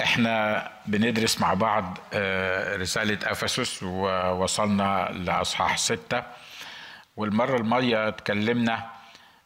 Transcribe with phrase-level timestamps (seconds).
[0.00, 6.22] إحنا بندرس مع بعض آه، رسالة أفسس ووصلنا لأصحاح ستة.
[7.16, 8.86] والمرة الماضية اتكلمنا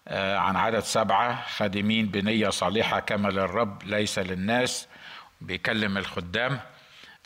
[0.08, 4.88] آه، عن عدد سبعة خادمين بنية صالحة كما للرب ليس للناس
[5.40, 6.60] بيكلم الخدام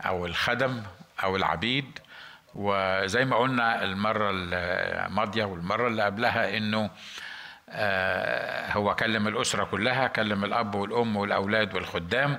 [0.06, 0.82] أو الخدم
[1.24, 1.98] أو العبيد.
[2.54, 6.90] وزي ما قلنا المرة الماضية والمرة اللي قبلها إنه
[7.70, 12.38] آه، هو كلم الأسرة كلها كلم الأب والأم والأولاد والخدام.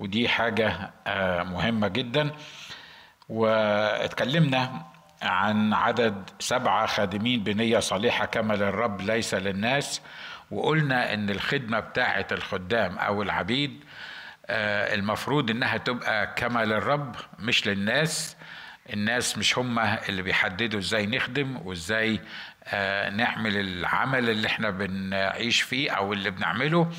[0.00, 2.30] ودي حاجة آه، مهمة جدا.
[3.28, 4.86] واتكلمنا
[5.22, 10.00] عن عدد سبعة خادمين بنية صالحة كما للرب ليس للناس.
[10.50, 13.84] وقلنا إن الخدمة بتاعة الخدام أو العبيد
[14.46, 18.36] آه، المفروض إنها تبقى كما للرب مش للناس.
[18.92, 22.20] الناس مش هم اللي بيحددوا إزاي نخدم وإزاي
[22.64, 26.90] آه، نعمل العمل اللي إحنا بنعيش فيه أو اللي بنعمله.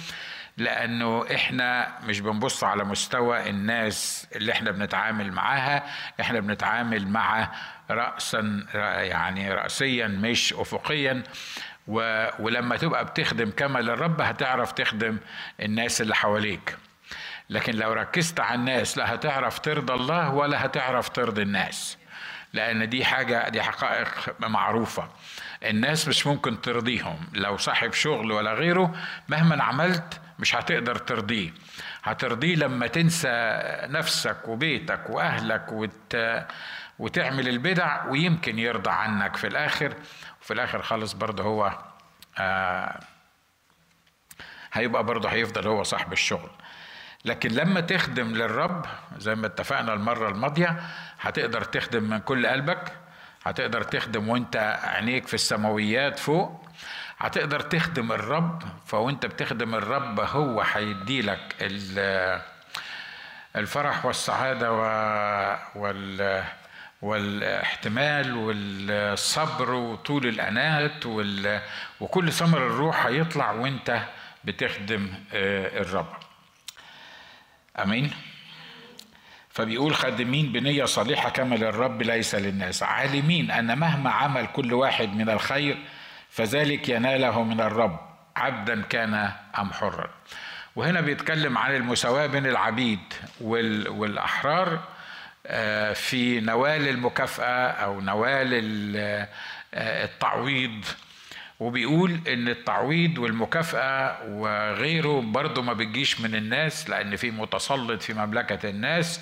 [0.63, 5.83] لأنه إحنا مش بنبص على مستوى الناس اللي إحنا بنتعامل معاها.
[6.21, 7.51] إحنا بنتعامل مع
[7.91, 8.65] راسا
[9.03, 11.23] يعني راسيا مش افقيا.
[11.87, 12.27] و...
[12.39, 15.17] ولما تبقى بتخدم كما للرب هتعرف تخدم
[15.61, 16.77] الناس اللي حواليك.
[17.49, 21.97] لكن لو ركزت على الناس لا هتعرف ترضى الله ولا هتعرف ترضي الناس.
[22.53, 24.07] لأن دي حاجة دي حقائق
[24.39, 25.07] معروفة.
[25.63, 27.17] الناس مش ممكن ترضيهم.
[27.33, 28.95] لو صاحب شغل ولا غيره
[29.29, 31.51] مهما عملت مش هتقدر ترضيه.
[32.03, 33.27] هترضيه لما تنسى
[33.83, 36.17] نفسك وبيتك وأهلك وت...
[36.99, 39.35] وتعمل البدع ويمكن يرضى عنك.
[39.35, 39.93] في الآخر
[40.41, 41.77] وفي الآخر خالص برضه هو
[42.39, 42.99] آه
[44.73, 46.49] هيبقى برضه هيفضل هو صاحب الشغل.
[47.25, 48.85] لكن لما تخدم للرب
[49.17, 50.81] زي ما اتفقنا المرة الماضية
[51.21, 52.91] هتقدر تخدم من كل قلبك
[53.45, 56.67] هتقدر تخدم وانت عينيك في السماويات فوق
[57.21, 61.55] هتقدر تخدم الرب فوانت بتخدم الرب هو هيديلك
[63.55, 64.71] الفرح والسعادة
[65.75, 66.43] وال
[67.01, 71.05] والاحتمال والصبر وطول الأنات
[72.01, 74.01] وكل ثمر الروح هيطلع وانت
[74.43, 76.13] بتخدم الرب.
[77.79, 78.11] آمين.
[79.49, 82.83] فبيقول خادمين بنية صالحة كما للرب ليس للناس.
[82.83, 85.77] عالمين أن مهما عمل كل واحد من الخير
[86.31, 87.99] فذلك يناله من الرب
[88.35, 89.13] عبدا كان
[89.59, 90.09] أم حرا.
[90.75, 92.99] وهنا بيتكلم عن المساواة بين العبيد
[93.41, 94.79] والأحرار
[95.93, 98.47] في نوال المكافأة أو نوال
[99.73, 100.85] التعويض.
[101.59, 108.69] وبيقول إن التعويض والمكافأة وغيره برضه ما بتجيش من الناس لأن في متسلط في مملكة
[108.69, 109.21] الناس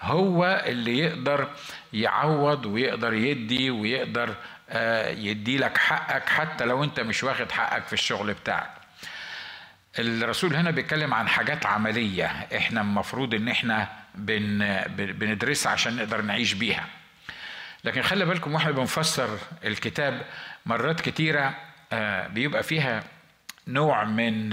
[0.00, 1.48] هو اللي يقدر
[1.92, 4.34] يعوض ويقدر يدي ويقدر
[5.18, 8.70] يدي لك حقك حتى لو انت مش واخد حقك في الشغل بتاعك.
[9.98, 14.58] الرسول هنا بيتكلم عن حاجات عملية إحنا المفروض ان إحنا بن
[14.96, 16.86] بندرسها عشان نقدر نعيش بيها.
[17.84, 20.22] لكن خلي بالكم وإحنا بنفسر الكتاب
[20.66, 21.54] مرات كتيرة
[22.28, 23.04] بيبقى فيها
[23.66, 24.48] نوع من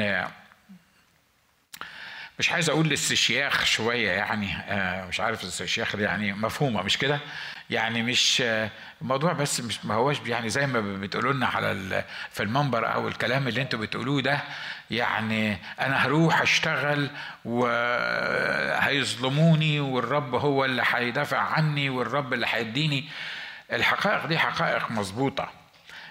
[2.39, 4.47] مش عايز أقول الاستشياخ شوية يعني
[5.07, 7.19] مش عارف الاستشياخ يعني مفهومة مش كده؟
[7.69, 8.43] يعني مش
[9.01, 13.47] الموضوع بس مش ما هوش يعني زي ما بتقولوا لنا على في المنبر أو الكلام
[13.47, 14.39] اللي أنتوا بتقولوه ده
[14.91, 17.09] يعني أنا هروح أشتغل
[18.45, 23.09] وهيظلموني والرب هو اللي هيدافع عني والرب اللي هيديني.
[23.73, 25.49] الحقائق دي حقائق مظبوطة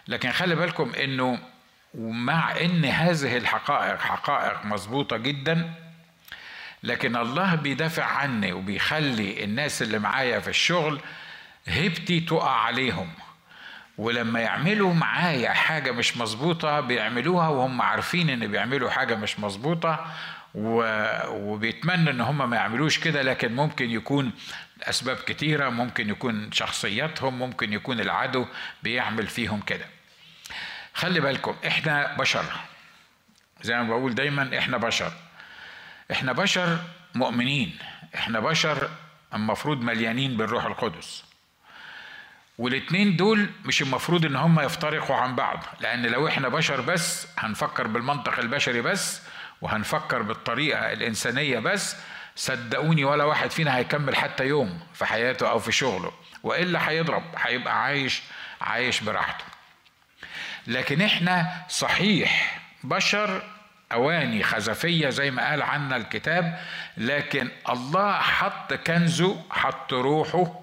[0.09, 1.38] لكن خلي بالكم إنه
[1.94, 5.72] ومع إن هذه الحقائق حقائق مظبوطة جدا
[6.82, 11.00] لكن الله بيدافع عني وبيخلي الناس اللي معايا في الشغل
[11.69, 13.11] هبتي تقع عليهم.
[13.99, 20.07] ولما يعملوا معايا حاجة مش مظبوطة بيعملوها وهم عارفين إن بيعملوا حاجة مش مظبوطة
[20.55, 24.33] وبيتمنى إن هم ما يعملوش كده لكن ممكن يكون
[24.83, 28.47] أسباب كتيرة ممكن يكون شخصياتهم ممكن يكون العدو
[28.83, 29.87] بيعمل فيهم كده.
[30.95, 32.45] خلي بالكم إحنا بشر.
[33.63, 35.13] زي ما بقول دايما إحنا بشر.
[36.13, 36.79] إحنا بشر
[37.15, 37.78] مؤمنين.
[38.15, 38.91] إحنا بشر
[39.34, 41.25] المفروض مليانين بالروح القدس.
[42.59, 47.86] والاتنين دول مش المفروض إن هم يفترقوا عن بعض لأن لو إحنا بشر بس هنفكر
[47.86, 49.22] بالمنطق البشري بس
[49.60, 51.97] وهنفكر بالطريقة الإنسانية بس
[52.36, 56.12] صدقوني ولا واحد فينا هيكمل حتى يوم في حياته أو في شغله
[56.42, 58.22] وإلا هيضرب هيبقى عايش
[58.60, 59.45] عايش براحته.
[60.66, 63.42] لكن إحنا صحيح بشر
[63.92, 66.59] أواني خزفية زي ما قال عنا الكتاب
[66.97, 70.60] لكن الله حط كنزه حط روحه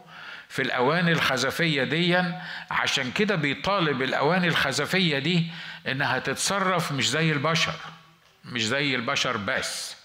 [0.51, 2.23] في الأواني الخزفية دي
[2.71, 5.47] عشان كده بيطالب الأواني الخزفية دي
[5.87, 7.73] إنها تتصرف مش زي البشر
[8.45, 9.97] مش زي البشر بس.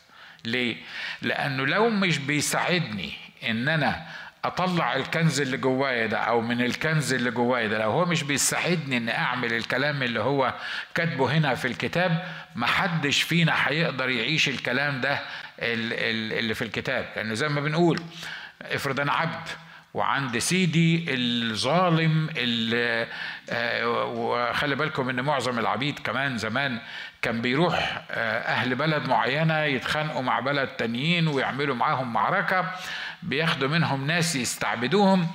[0.44, 0.76] ليه؟
[1.22, 3.12] لأنه لو مش بيساعدني
[3.48, 4.06] إن أنا
[4.44, 8.96] أطلع الكنز اللي جوايا ده أو من الكنز اللي جوايا ده لو هو مش بيساعدني
[8.96, 10.54] ان أعمل الكلام اللي هو
[10.94, 12.24] كاتبه هنا في الكتاب
[12.56, 15.20] محدش فينا هيقدر يعيش الكلام ده
[15.58, 17.06] اللي في الكتاب.
[17.16, 18.00] لأنه زي ما بنقول
[18.62, 19.48] افرض أنا عبد
[19.96, 23.06] وعند سيدي الظالم اللي
[23.50, 26.78] آه، وخلي بالكم إن معظم العبيد كمان زمان
[27.22, 32.72] كان بيروح آه، أهل بلد معينة يتخانقوا مع بلد تانيين ويعملوا معاهم معركة
[33.22, 35.26] بياخدوا منهم ناس يستعبدوهم.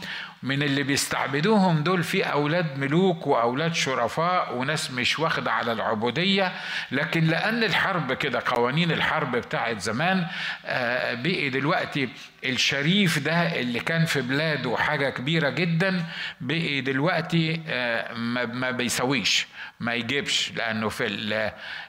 [0.43, 6.51] من اللي بيستعبدوهم دول في أولاد ملوك وأولاد شرفاء وناس مش واخدة على العبودية.
[6.91, 10.27] لكن لأن الحرب كده قوانين الحرب بتاعت زمان
[10.65, 12.09] آه، بقي دلوقتي
[12.45, 16.05] الشريف ده اللي كان في بلاده حاجة كبيرة جدا
[16.41, 19.47] بقي دلوقتي آه، ما بيسويش
[19.79, 20.51] ما يجيبش.
[20.55, 21.07] لأنه في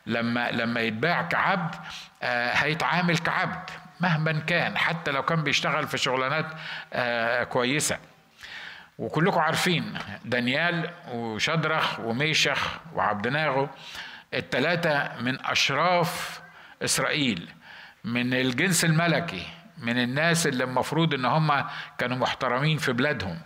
[0.06, 1.74] لما لما يتباع كعبد
[2.22, 3.70] آه، هيتعامل كعبد
[4.00, 6.46] مهما كان حتى لو كان بيشتغل في شغلانات
[7.48, 8.11] كويسة.
[8.98, 13.68] وكلكم عارفين دانيال وشدرخ وميشخ وعبدناغو
[14.34, 16.40] الثلاثة من أشراف
[16.82, 17.48] إسرائيل
[18.04, 19.46] من الجنس الملكي
[19.78, 21.64] من الناس اللي المفروض إن هم
[21.98, 23.38] كانوا محترمين في بلادهم.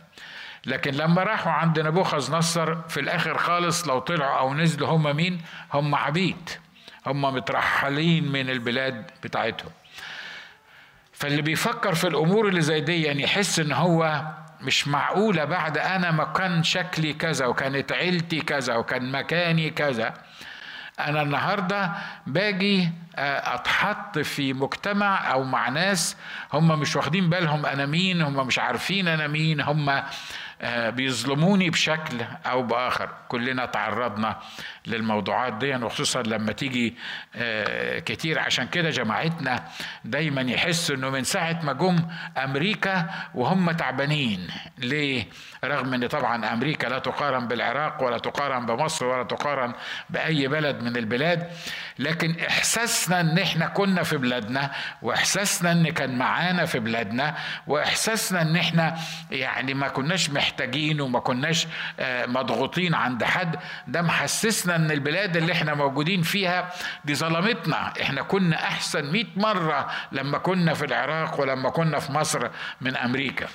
[0.67, 5.41] لكن لما راحوا عند نبوخذ نصر في الآخر خالص لو طلعوا أو نزلوا هم مين؟
[5.75, 6.51] هم عبيد.
[7.07, 9.71] هم مترحلين من البلاد بتاعتهم.
[11.13, 14.23] فاللي بيفكر في الأمور اللي زي دي يعني يحس إن هو
[14.61, 20.15] مش معقولة بعد أنا ما كان شكلي كذا وكانت عيلتي كذا وكان مكاني كذا
[21.01, 21.93] أنا النهاردة
[22.27, 26.17] باجي آه، أتحط في مجتمع أو مع ناس
[26.53, 30.03] هم مش واخدين بالهم أنا مين هم مش عارفين أنا مين هم
[30.63, 32.17] آه، بيظلموني بشكل
[32.47, 33.09] أو بآخر.
[33.29, 34.37] كلنا تعرضنا
[34.87, 36.95] للموضوعات دي وخصوصا لما تيجي
[37.37, 38.39] آه، كتير.
[38.39, 39.65] عشان كده جماعتنا
[40.05, 41.99] دايما يحسوا إنه من ساعة ما جم
[42.37, 44.49] أمريكا وهم تعبانين.
[44.79, 45.27] ليه؟
[45.65, 49.73] رغم إن طبعا أمريكا لا تقارن بالعراق ولا تقارن بمصر ولا تقارن
[50.11, 51.51] بأي بلد من البلاد
[51.99, 54.71] لكن إحساسنا إن إحنا كنا في بلادنا
[55.03, 57.35] وإحساسنا إن كان معانا في بلادنا
[57.67, 58.97] وإحساسنا إن إحنا
[59.31, 61.67] يعني ما كناش محتاجين وما كناش
[62.01, 63.57] آه، مضغوطين عند حد
[63.87, 66.71] ده محسسنا ان البلاد اللي إحنا موجودين فيها
[67.05, 67.93] دي ظلمتنا.
[68.03, 72.49] إحنا كنا أحسن 100 مرة لما كنا في العراق ولما كنا في مصر
[72.81, 73.47] من أمريكا.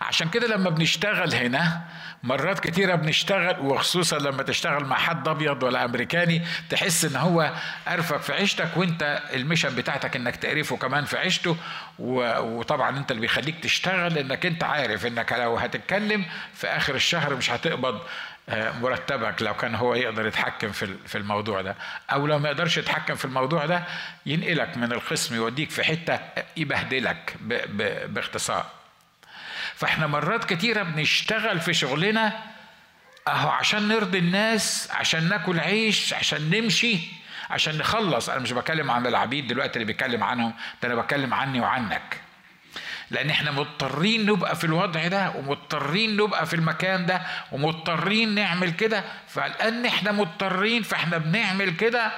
[0.00, 1.80] عشان كده لما بنشتغل هنا
[2.22, 7.52] مرات كتيرة بنشتغل وخصوصا لما تشتغل مع حد أبيض ولا أمريكاني تحس إن هو
[7.88, 11.56] قرفك في عيشتك وأنت المشن بتاعتك إنك تقرفه كمان في عيشته.
[11.98, 16.24] وطبعا أنت اللي بيخليك تشتغل إنك أنت عارف إنك لو هتتكلم
[16.54, 18.00] في آخر الشهر مش هتقبض
[18.48, 20.72] مرتبك لو كان هو يقدر يتحكم
[21.06, 21.76] في الموضوع ده.
[22.12, 23.84] أو لو ما يقدرش يتحكم في الموضوع ده
[24.26, 26.18] ينقلك من القسم يوديك في حتة
[26.56, 27.36] يبهدلك
[28.08, 28.66] باختصار.
[29.74, 32.32] فإحنا مرات كتيرة بنشتغل في شغلنا
[33.28, 36.98] أهو عشان نرضي الناس عشان ناكل عيش عشان نمشي
[37.50, 38.28] عشان نخلص.
[38.28, 42.20] أنا مش بتكلم عن العبيد دلوقتي اللي بيتكلم عنهم ده أنا بتكلم عني وعنك.
[43.12, 47.22] لأن إحنا مضطرين نبقى في الوضع ده ومضطرين نبقى في المكان ده
[47.52, 49.04] ومضطرين نعمل كده.
[49.28, 52.12] فلان إحنا مضطرين فاحنا بنعمل كده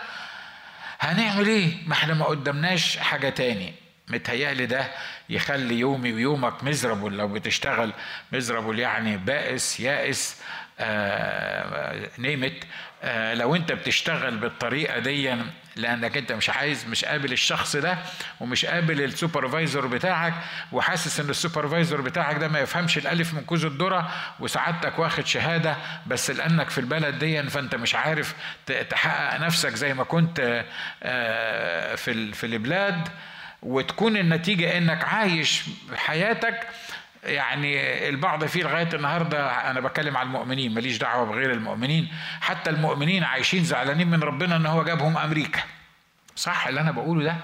[1.00, 3.74] هنعمل إيه؟ ما إحنا ما قدامناش حاجة تاني.
[4.08, 4.90] متهيألي ده
[5.30, 7.16] يخلي يومي ويومك miserable.
[7.16, 7.92] لو بتشتغل
[8.32, 10.36] miserable يعني بائس يائس
[12.18, 12.64] name it
[13.02, 15.36] آه لو انت بتشتغل بالطريقة دي
[15.76, 17.98] لأنك انت مش عايز مش قابل الشخص ده
[18.40, 20.34] ومش قابل ال supervisor بتاعك
[20.72, 25.76] وحاسس إن ال supervisor بتاعك ده ما يفهمش الألف من كوز الذرة وسعادتك واخد شهادة
[26.06, 28.34] بس لأنك في البلد دي فأنت مش عارف
[28.90, 30.64] تحقق نفسك زي ما كنت
[31.02, 33.08] آه في في البلاد
[33.62, 35.62] وتكون النتيجة إنك عايش
[35.96, 36.66] حياتك
[37.24, 42.08] يعني البعض فيه لغاية النهارده أنا بتكلم على المؤمنين ماليش دعوة بغير المؤمنين
[42.40, 45.60] حتى المؤمنين عايشين زعلانين من ربنا إن هو جابهم أمريكا.
[46.36, 47.36] صح اللي أنا بقوله ده؟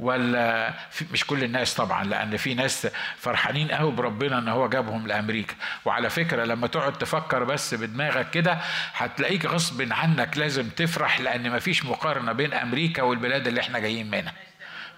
[0.00, 0.74] ولا
[1.12, 5.54] مش كل الناس طبعا لأن في ناس فرحانين قوي بربنا إن هو جابهم لأمريكا.
[5.84, 8.58] وعلى فكرة لما تقعد تفكر بس بدماغك كده
[8.94, 14.32] هتلاقيك غصب عنك لازم تفرح لأن مفيش مقارنة بين أمريكا والبلاد اللي إحنا جايين منها.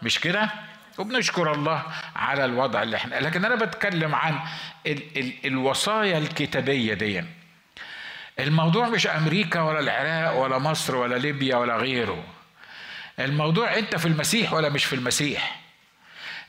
[0.03, 0.51] مش كده؟
[0.99, 1.83] وبنشكر الله
[2.17, 4.39] على الوضع اللي إحنا لكن أنا بتكلم عن
[4.87, 7.25] ال ال الوصايا الكتابية دي.
[8.41, 12.25] الموضوع مش أمريكا ولا العراق ولا مصر ولا ليبيا ولا غيره.
[13.19, 15.62] الموضوع أنت في المسيح ولا مش في المسيح.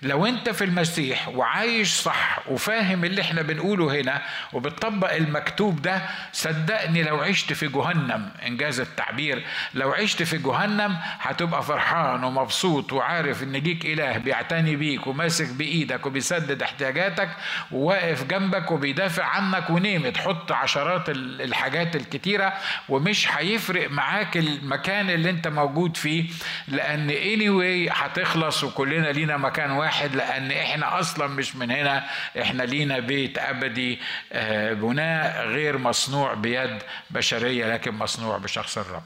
[0.03, 4.21] لو انت في المسيح وعايش صح وفاهم اللي إحنا بنقوله هنا
[4.53, 6.01] وبتطبق المكتوب ده
[6.33, 9.43] صدقني لو عشت في جهنم إنجاز التعبير
[9.73, 16.05] لو عشت في جهنم هتبقى فرحان ومبسوط وعارف إن ليك إله بيعتني بيك وماسك بإيدك
[16.05, 17.29] وبيسدد احتياجاتك
[17.71, 22.53] وواقف جنبك وبيدافع عنك ونيم تحط عشرات الحاجات الكتيرة
[22.89, 26.25] ومش هيفرق معاك المكان اللي انت موجود فيه
[26.67, 29.92] لأن anyway هتخلص وكلنا لينا مكان واحد.
[30.01, 32.05] لأن إحنا أصلا مش من هنا.
[32.41, 33.99] إحنا لينا بيت أبدي
[34.31, 36.77] آه، بناء غير مصنوع بيد
[37.09, 39.03] بشرية لكن مصنوع بشخص الرب.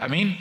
[0.00, 0.40] آمين؟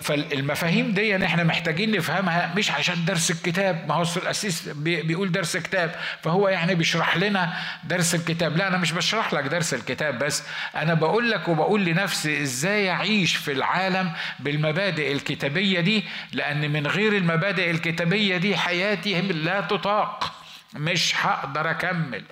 [0.00, 3.88] فالمفاهيم دي إحنا محتاجين نفهمها مش عشان درس الكتاب.
[3.88, 7.52] ما هو الأسيس بيقول درس كتاب فهو يعني بيشرح لنا
[7.84, 8.56] درس الكتاب.
[8.56, 10.42] لا أنا مش بشرح لك درس الكتاب بس
[10.76, 17.16] أنا بقول لك وبقول لنفسي إزاي أعيش في العالم بالمبادئ الكتابية دي لأن من غير
[17.16, 20.31] المبادئ الكتابية دي حياتي لا تطاق.
[20.74, 22.24] مش هقدر أكمل.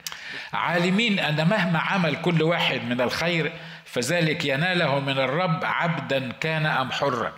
[0.52, 3.52] عالمين ان مهما عمل كل واحد من الخير
[3.84, 7.32] فذلك يناله من الرب عبدا كان أم حرا.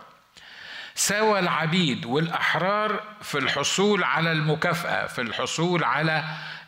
[0.95, 6.25] ساوى العبيد والأحرار في الحصول على المكافأة في الحصول على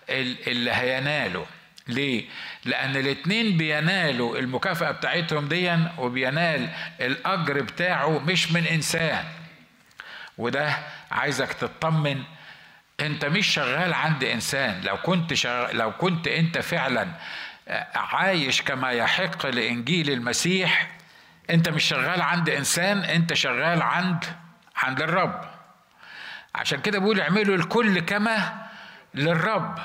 [0.08, 1.46] اللي هيناله.
[1.88, 2.24] ليه؟
[2.64, 6.68] لأن الاتنين بينالوا المكافأة بتاعتهم ديا وبينال
[7.00, 9.24] الأجر بتاعه مش من إنسان.
[10.38, 10.76] وده
[11.10, 12.22] عايزك تطمن
[13.00, 14.80] أنت مش شغال عند إنسان.
[14.80, 17.08] لو كنت شغال لو كنت أنت فعلا
[17.94, 20.90] عايش كما يحق لإنجيل المسيح
[21.50, 24.24] انت مش شغال عند انسان انت شغال عند
[24.76, 25.44] عند الرب.
[26.54, 28.66] عشان كده بيقول اعملوا الكل كما
[29.14, 29.78] للرب.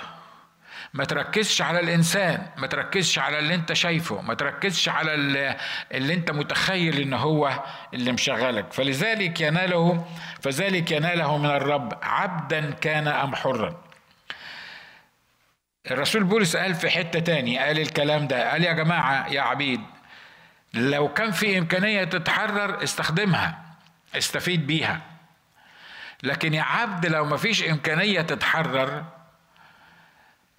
[0.93, 6.31] ما تركزش على الإنسان ما تركزش على اللي أنت شايفه ما تركزش على اللي, أنت
[6.31, 8.74] متخيل إن هو اللي مشغلك.
[8.74, 10.05] فلذلك يناله
[10.41, 13.81] فذلك يناله من الرب عبدا كان أم حرا.
[15.91, 19.81] الرسول بولس قال في حتة تاني قال الكلام ده قال يا جماعة يا عبيد
[20.74, 23.60] لو كان في إمكانية تتحرر استخدمها
[24.15, 25.01] استفيد بيها.
[26.24, 29.03] لكن يا عبد لو ما فيش إمكانية تتحرر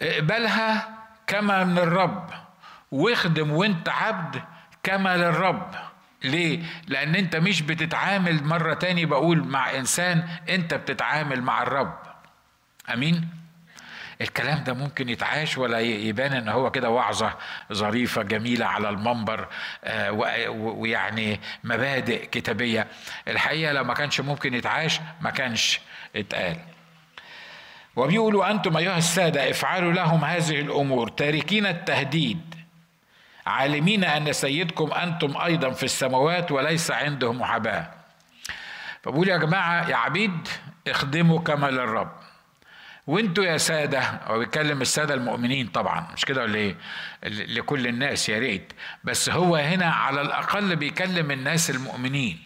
[0.03, 0.89] اقبلها
[1.27, 2.31] كما من الرب.
[2.91, 4.43] واخدم وانت عبد
[4.83, 5.75] كما للرب.
[6.25, 11.99] ليه؟ لأن أنت مش بتتعامل مرة تاني بقول مع إنسان أنت بتتعامل مع الرب.
[12.95, 13.29] أمين؟
[14.21, 17.35] الكلام ده ممكن يتعاش ولا يبان إن هو كده وعظة
[17.73, 19.49] ظريفة جميلة على المنبر
[19.85, 20.13] آه،
[20.51, 22.87] ويعني مبادئ كتابية.
[23.29, 25.81] الحقيقة لو ما كانش ممكن يتعاش ما كانش
[26.17, 26.57] اتقال.
[27.97, 31.09] وبيقولوا أنتم أيها السادة افعلوا لهم هذه الأمور.
[31.09, 32.55] تاركين التهديد.
[33.47, 37.91] عالمين أن سيدكم أنتم أيضا في السماوات وليس عنده محاباه
[39.03, 40.49] فبقول يا جماعة يا عبيد
[40.89, 42.13] اخدموا كما للرب
[43.07, 46.77] وانتوا يا سادة هو بيتكلم السادة المؤمنين طبعا مش كده ولا إيه؟
[47.25, 48.73] لكل الناس يا ريت.
[49.05, 52.39] بس هو هنا على الأقل بيكلم الناس المؤمنين.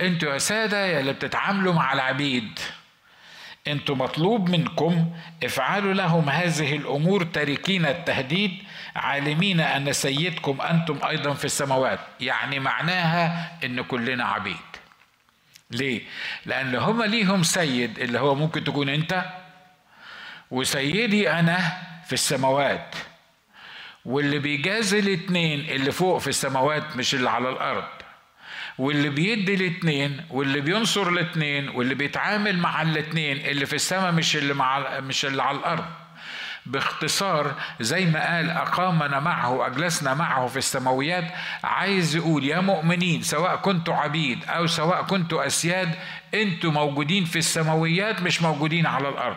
[0.00, 2.58] أنتوا يا سادة يا اللي بتتعاملوا مع العبيد
[3.66, 5.10] أنتوا مطلوب منكم
[5.44, 8.62] افعلوا لهم هذه الأمور تاركين التهديد
[8.96, 11.98] عالمين أن سيدكم أنتم أيضا في السماوات.
[12.20, 14.56] يعني معناها إن كلنا عبيد.
[15.70, 16.02] ليه؟
[16.46, 19.24] لأن هما ليهم سيد اللي هو ممكن تكون أنت
[20.50, 21.58] وسيدي أنا
[22.06, 22.94] في السماوات.
[24.04, 28.03] واللي بيجازي الاتنين اللي فوق في السماوات مش اللي على الأرض.
[28.78, 34.54] واللي بيدي الاتنين واللي بينصر الاتنين واللي بيتعامل مع الاتنين اللي في السماء مش اللي
[34.54, 35.84] مع مش اللي على الأرض.
[36.66, 41.24] باختصار زي ما قال أقامنا معه وأجلسنا معه في السماويات
[41.64, 45.94] عايز يقول يا مؤمنين سواء كنتوا عبيد أو سواء كنتوا أسياد
[46.34, 49.36] أنتوا موجودين في السماويات مش موجودين على الأرض.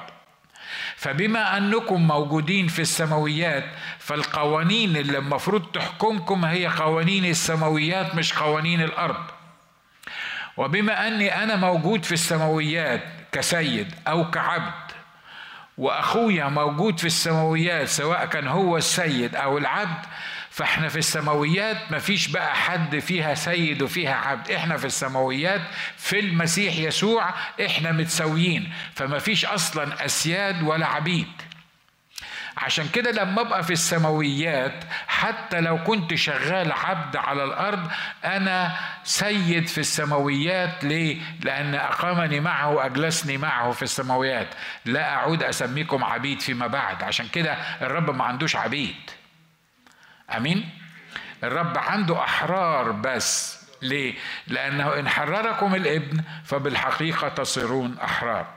[0.98, 3.64] فبما أنكم موجودين في السماويات
[4.00, 9.24] فالقوانين اللي المفروض تحكمكم هي قوانين السماويات مش قوانين الأرض.
[10.58, 14.74] وبما أني أنا موجود في السماويات كسيد أو كعبد
[15.78, 20.06] وأخويا موجود في السماويات سواء كان هو السيد أو العبد
[20.58, 24.52] فاحنا في السماويات مفيش بقى حد فيها سيد وفيها عبد.
[24.52, 25.62] إحنا في السماويات
[25.98, 27.34] في المسيح يسوع
[27.66, 31.28] إحنا متساويين فمفيش أصلا اسياد ولا عبيد.
[32.58, 37.88] عشان كده لما ابقى في السماويات حتى لو كنت شغال عبد على الأرض
[38.26, 40.84] أنا سيد في السماويات.
[40.84, 44.48] ليه؟ لأن أقامني معه واجلسني معه في السماويات.
[44.86, 47.04] لا أعود أسميكم عبيد فيما بعد.
[47.04, 48.96] عشان كده الرب ما عندوش عبيد.
[50.36, 50.70] آمين.
[51.44, 53.58] الرب عنده أحرار بس.
[53.82, 54.14] ليه؟
[54.48, 58.48] لأنه إن حرركم الإبن فبالحقيقة تصيرون أحرار.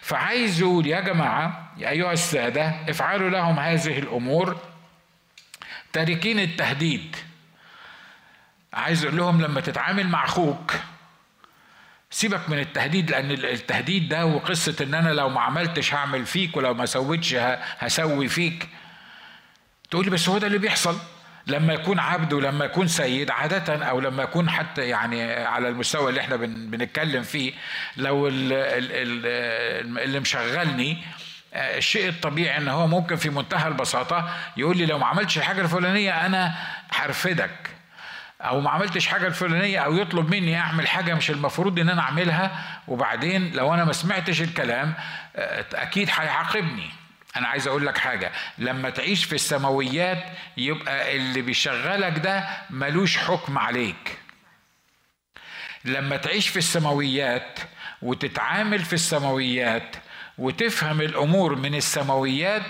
[0.00, 4.56] فعايز يقول يا جماعة يا أيها السادة افعلوا لهم هذه الأمور
[5.92, 7.16] تاركين التهديد.
[8.72, 10.72] عايز أقول لهم لما تتعامل مع أخوك
[12.10, 16.74] سيبك من التهديد لأن التهديد ده وقصة إن أنا لو ما عملتش هعمل فيك ولو
[16.74, 17.34] ما سويتش
[17.78, 18.68] هسوي فيك.
[19.90, 20.98] تقول لي بس هو ده اللي بيحصل.
[21.46, 26.20] لما يكون عبد ولما يكون سيد عادة أو لما يكون حتى يعني على المستوى اللي
[26.20, 27.52] إحنا بنتكلم فيه
[27.96, 30.98] لو اللي مشغلني
[31.54, 35.60] آه، الشيء الطبيعي إن هو ممكن في منتهى البساطة يقول لي لو ما عملتش الحاجة
[35.60, 36.54] الفلانية أنا
[36.90, 37.50] هرفدك.
[38.40, 42.50] أو ما عملتش حاجة الفلانية أو يطلب مني أعمل حاجة مش المفروض إن أنا أعملها
[42.88, 44.94] وبعدين لو أنا ما سمعتش الكلام
[45.36, 46.90] آه، أكيد هيعاقبني.
[47.36, 50.24] أنا عايز أقول لك حاجة لما تعيش في السماويات
[50.56, 54.18] يبقى اللي بيشغلك ده ملوش حكم عليك.
[55.84, 57.58] لما تعيش في السماويات
[58.02, 59.96] وتتعامل في السماويات
[60.38, 62.62] وتفهم الأمور من السماويات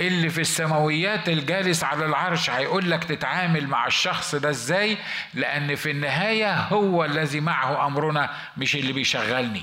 [0.00, 4.96] اللي في السماويات الجالس على العرش هيقول لك تتعامل مع الشخص ده إزاي؟
[5.34, 9.62] لأن في النهاية هو الذي معه أمرنا مش اللي بيشغلني.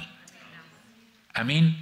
[1.39, 1.79] أمين؟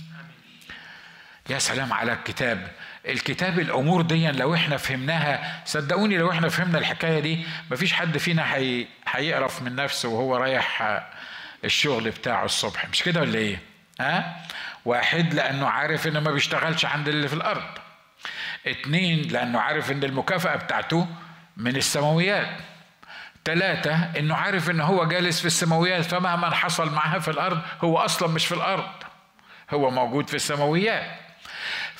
[1.49, 2.67] يا سلام على الكتاب.
[3.07, 8.55] الكتاب الأمور دي لو إحنا فهمناها صدقوني لو إحنا فهمنا الحكاية دي مفيش حد فينا
[8.55, 11.01] هي هيقرف من نفسه وهو رايح
[11.65, 12.89] الشغل بتاعه الصبح.
[12.89, 13.59] مش كده ولا إيه؟
[14.01, 14.35] ها
[14.85, 17.63] واحد لأنه عارف إنه ما بيشتغلش عند اللي في الأرض.
[18.67, 21.07] اتنين لأنه عارف إن المكافأة بتاعته
[21.57, 22.49] من السماويات.
[23.45, 28.29] ثلاثة إنه عارف إن هو جالس في السماويات فمهما حصل معها في الأرض هو أصلا
[28.29, 28.89] مش في الأرض.
[29.71, 31.11] هو موجود في السماويات.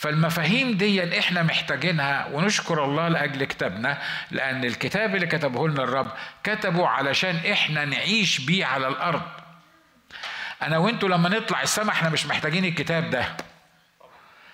[0.02, 6.12] فالمفاهيم دي إحنا محتاجينها ونشكر الله لأجل كتابنا لأن الكتاب اللي كتبه لنا الرب
[6.44, 9.22] كتبه علشان إحنا نعيش بيه على الأرض.
[10.62, 13.26] أنا وأنتوا لما نطلع السماء إحنا مش محتاجين الكتاب ده.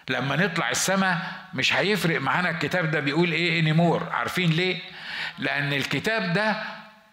[0.10, 1.18] لما نطلع السماء
[1.54, 4.80] مش هيفرق معانا الكتاب ده بيقول إيه انيمور عارفين ليه؟
[5.40, 6.64] لأن الكتاب ده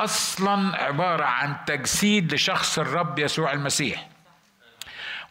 [0.00, 4.07] أصلا عبارة عن تجسيد لشخص الرب يسوع المسيح.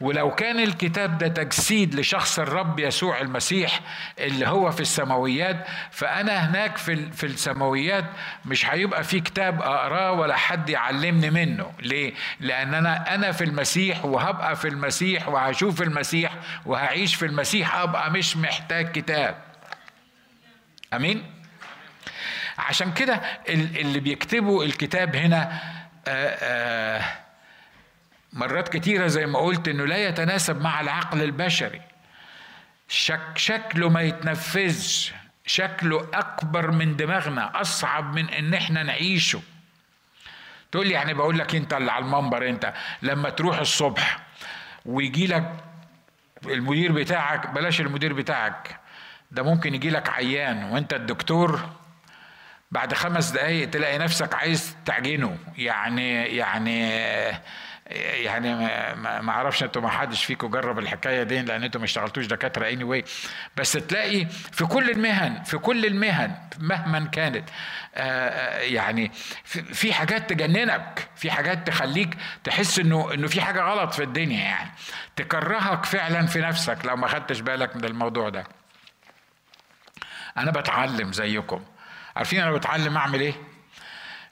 [0.02, 3.80] ولو كان الكتاب ده تجسيد لشخص الرب يسوع المسيح
[4.20, 8.06] اللي هو في السماويات فأنا هناك في في السماويات
[8.46, 11.72] مش هيبقى في كتاب أقراه ولا حد يعلمني منه.
[11.80, 16.34] ليه؟ لأن أنا أنا في المسيح وهبقى في المسيح وهشوف المسيح
[16.66, 19.36] وهعيش في المسيح أبقى مش محتاج كتاب.
[20.94, 21.24] آمين؟
[22.58, 25.60] عشان كده اللي بيكتبوا الكتاب هنا
[26.08, 27.23] آآ آآ
[28.34, 31.82] مرات كتيرة زي ما قلت إنه لا يتناسب مع العقل البشري.
[32.88, 35.14] شك شكله ما يتنفذش.
[35.46, 39.42] شكله أكبر من دماغنا أصعب من إن إحنا نعيشه.
[40.72, 44.20] تقول لي يعني بقول لك أنت اللي على المنبر أنت لما تروح الصبح
[44.86, 45.54] ويجي لك
[46.46, 48.80] المدير بتاعك بلاش المدير بتاعك
[49.32, 51.60] ده ممكن يجي لك عيان وأنت الدكتور
[52.72, 55.38] بعد خمس دقايق تلاقي نفسك عايز تعجنه.
[55.58, 56.92] يعني يعني
[57.94, 58.56] يعني
[59.22, 63.04] ما أعرفش أنتوا ما حدش فيكم جرب الحكاية دي لأن أنتوا ما اشتغلتوش دكاترة اني
[63.04, 63.08] anyway.
[63.58, 67.50] بس تلاقي في كل المهن في كل المهن مهما كانت
[67.96, 69.12] آه، يعني
[69.74, 74.72] في حاجات تجننك في حاجات تخليك تحس انه إنه في حاجة غلط في الدنيا يعني.
[75.16, 78.44] تكرهك فعلا في نفسك لو ما خدتش بالك من الموضوع ده.
[80.38, 81.64] أنا بتعلم زيكم.
[82.16, 83.34] عارفين أنا بتعلم أعمل إيه؟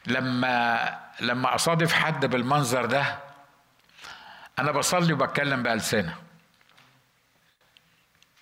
[0.08, 3.31] لما لما أصادف حد بالمنظر ده
[4.60, 6.16] أنا بصلي وبتكلم بألسنة.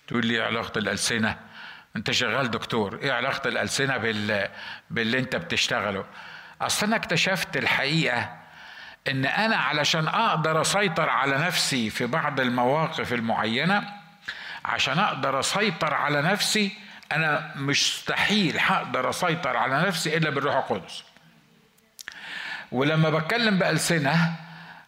[0.08, 1.36] تقول لي إيه علاقة الألسنة؟
[1.96, 4.48] أنت شغال دكتور إيه علاقة الألسنة بال...
[4.90, 6.04] باللي أنت بتشتغله؟
[6.60, 8.36] أصل أنا اكتشفت الحقيقة
[9.08, 13.92] إن أنا علشان أقدر أسيطر على نفسي في بعض المواقف المعينة
[14.64, 16.76] عشان أقدر أسيطر على نفسي
[17.12, 21.02] أنا مستحيل هقدر أسيطر على نفسي إلا بالروح القدس.
[22.72, 24.36] ولما بتكلم بألسنة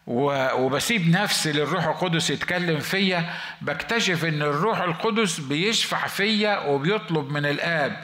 [0.07, 8.03] وبسيب نفسي للروح القدس يتكلم فيا بكتشف إن الروح القدس بيشفع فيا وبيطلب من الآب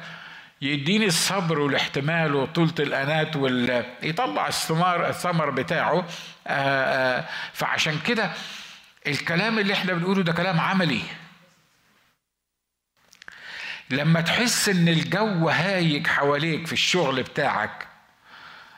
[0.62, 3.86] يديني الصبر والاحتمال وطولة الأنات وال...
[4.04, 6.06] يطلع الثمار الثمر بتاعه.
[6.48, 8.32] آآ آآ فعشان كده
[9.08, 11.02] الكلام اللي إحنا بنقوله ده كلام عملي.
[13.90, 17.88] لما تحس إن الجو هايج حواليك في الشغل بتاعك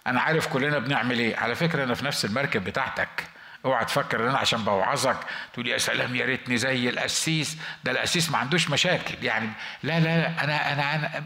[0.07, 1.37] أنا عارف كلنا بنعمل إيه.
[1.37, 3.23] على فكرة أنا في نفس المركب بتاعتك.
[3.65, 5.17] اوعى تفكر إن أنا عشان بوعظك.
[5.53, 7.57] تقول يا سلام يا ريتني زي القسيس.
[7.83, 9.23] ده القسيس ما عندوش مشاكل.
[9.23, 9.49] يعني
[9.83, 11.23] لا لا, لا أنا أنا أنا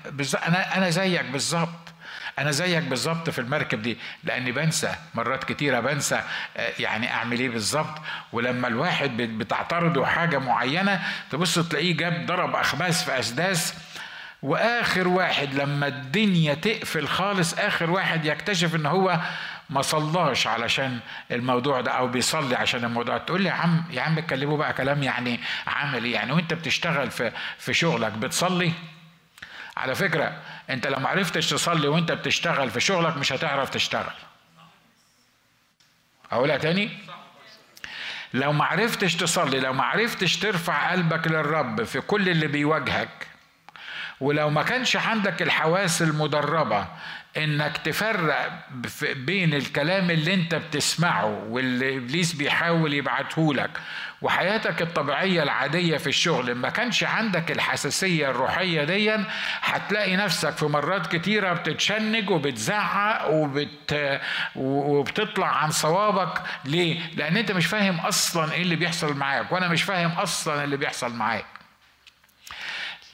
[0.48, 1.70] أنا أنا زيك بالظبط.
[2.40, 3.98] أنا زيك بالظبط في المركب دي.
[4.24, 6.22] لأني بنسى مرات كتيرة بنسى
[6.58, 8.02] آه، يعني أعمل إيه بالظبط.
[8.32, 13.74] ولما الواحد بتعترضه حاجة معينة تبص تلاقيه جاب ضرب اخماس في أسداس.
[14.46, 19.20] وآخر واحد لما الدنيا تقفل خالص آخر واحد يكتشف إن هو
[19.70, 21.00] ما صلاش علشان
[21.32, 25.04] الموضوع ده أو بيصلي عشان الموضوع تقول لي يا عم يا عم اتكلموا بقى كلام
[25.04, 28.72] يعني عملي يعني وأنت بتشتغل في في شغلك بتصلي؟
[29.78, 34.14] على فكرة أنت لو ما عرفتش تصلي وأنت بتشتغل في شغلك مش هتعرف تشتغل.
[36.32, 36.90] أقولها تاني؟
[38.34, 43.28] لو ما عرفتش تصلي لو ما عرفتش ترفع قلبك للرب في كل اللي بيواجهك
[44.20, 46.88] ولو ما كانش عندك الحواس المدربة
[47.38, 48.50] إنك تفرق
[49.02, 53.70] بين الكلام اللي أنت بتسمعه واللي ابليس بيحاول يبعته لك
[54.22, 59.16] وحياتك الطبيعية العادية في الشغل ما كانش عندك الحساسية الروحية دي
[59.62, 64.20] هتلاقي نفسك في مرات كتيرة بتتشنج وبتزعق وبت
[64.56, 69.84] وبتطلع عن صوابك ليه؟ لأن أنت مش فاهم أصلا إيه اللي بيحصل معاك وأنا مش
[69.84, 71.46] فاهم أصلا اللي بيحصل معاك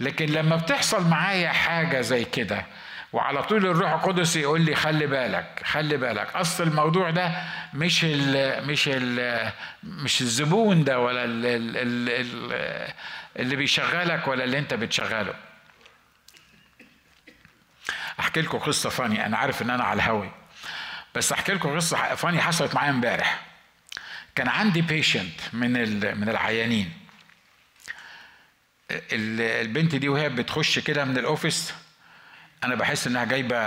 [0.01, 2.65] لكن لما بتحصل معايا حاجة زي كده
[3.13, 6.35] وعلى طول الروح القدس يقول لي خلي بالك خلي بالك.
[6.35, 7.31] أصل الموضوع ده
[7.73, 9.51] مش ال مش ال
[9.83, 12.93] مش الزبون ده ولا ال ال ال
[13.39, 15.33] اللي بيشغلك ولا اللي أنت بتشغله.
[18.19, 20.31] أحكي لكم قصة funny أنا عارف إن أنا على الهوا
[21.15, 23.39] بس أحكي لكم قصة funny حصلت معايا إمبارح.
[24.35, 25.71] كان عندي patient من
[26.19, 27.00] من العيانين.
[29.11, 31.73] البنت دي وهي بتخش كده من ال office
[32.63, 33.57] أنا بحس إنها جايبة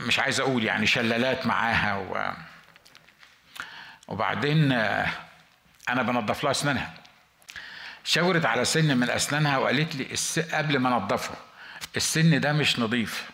[0.00, 2.32] مش عايز أقول يعني شلالات معاها و
[4.08, 4.72] وبعدين
[5.88, 6.94] أنا بنضف لها أسنانها.
[8.04, 10.38] شاورت على سن من أسنانها وقالت لي الس...
[10.38, 11.34] قبل ما انضفه
[11.96, 13.30] السن ده مش نظيف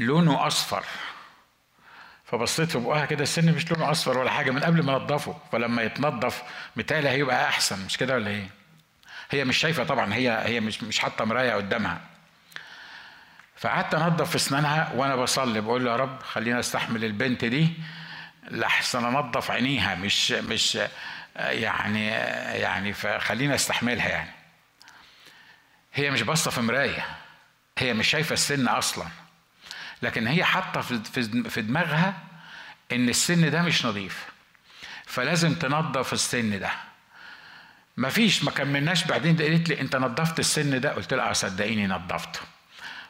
[0.00, 0.84] لونه أصفر.
[2.26, 5.82] فبصيت في بقها كده السن مش لونه أصفر ولا حاجة من قبل ما انضفه فلما
[5.82, 6.42] يتنضف
[6.76, 8.48] متهيألي هيبقى أحسن مش كده ولا إيه؟
[9.30, 12.00] هي مش شايفة طبعا هي هي مش مش حاطة مراية قدامها.
[13.56, 17.68] فقعدت أنضف في أسنانها وأنا بصلي بقول له يا رب خلينا أستحمل البنت دي
[18.50, 20.78] لحسن أنضف عينيها مش مش
[21.36, 22.06] يعني
[22.60, 24.30] يعني فخلينا أستحملها يعني.
[25.94, 27.04] هي مش باصة في مراية
[27.78, 29.06] هي مش شايفة السن أصلا.
[30.02, 30.80] لكن هي حاطة
[31.48, 32.14] في دماغها
[32.92, 34.26] إن السن ده مش نظيف.
[35.06, 36.70] فلازم تنظف السن ده.
[37.96, 41.86] ما فيش ما كملناش بعدين قالت لي أنت نظفت السن ده؟ قلت لها آه صدقيني
[41.86, 42.40] نظفته.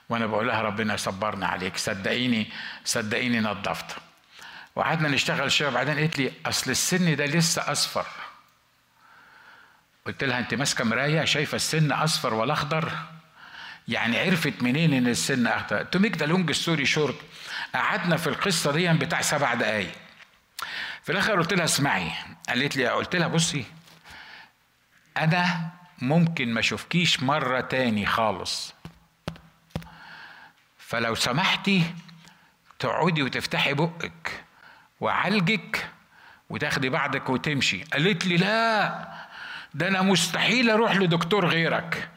[0.09, 2.51] وأنا بقول لها ربنا يصبرنا عليك صدقيني
[2.85, 3.95] صدقيني نظفته.
[4.77, 8.07] وقعدنا نشتغل شوية بعدين قالت لي أصل السن ده لسه أصفر.
[10.07, 12.93] قلت لها أنت ماسكة مراية شايفة السن أصفر ولا أخضر؟
[13.89, 17.17] يعني عرفت منين إن السن اخضر to make the long story short.
[17.75, 19.93] قعدنا في القصة دي بتاع سبع دقايق.
[21.03, 22.13] في الآخر قلت لها اسمعي.
[22.49, 23.65] قالت لي قلت لها بصي
[25.17, 28.75] أنا ممكن ما اشوفكيش مرة تاني خالص.
[30.79, 31.95] فلو سمحتي
[32.79, 34.45] تقعدي وتفتحي بقك
[35.01, 35.87] وعالجك
[36.51, 37.85] وتاخدي بعضك وتمشي.
[37.85, 39.09] قالت لي لا
[39.75, 42.09] ده أنا مستحيل أروح لدكتور غيرك.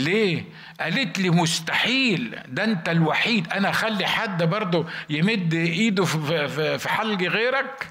[0.00, 0.44] ليه؟
[0.80, 3.52] قالت لي مستحيل ده انت الوحيد.
[3.52, 6.04] أنا اخلي حد برضه يمد ايده
[6.78, 7.88] في حلق غيرك؟